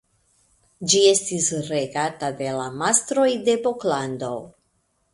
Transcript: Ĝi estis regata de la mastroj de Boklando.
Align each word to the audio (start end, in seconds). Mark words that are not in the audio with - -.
Ĝi 0.93 1.01
estis 1.09 1.51
regata 1.69 2.33
de 2.41 2.57
la 2.63 2.67
mastroj 2.81 3.31
de 3.51 3.59
Boklando. 3.69 4.35